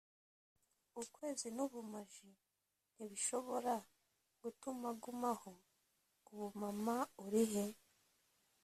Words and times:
ukwezi 1.01 1.47
nubumaji 1.55 2.29
ntibishobora 2.93 3.75
gutuma 4.41 4.87
agumaho, 4.93 5.51
ubu 6.29 6.47
mama, 6.61 6.97
urihe 7.23 7.65